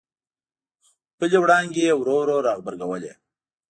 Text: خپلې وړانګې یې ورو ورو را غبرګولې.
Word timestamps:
خپلې 1.11 1.37
وړانګې 1.43 1.81
یې 1.87 1.93
ورو 1.97 2.15
ورو 2.19 2.37
را 2.45 2.53
غبرګولې. 2.57 3.11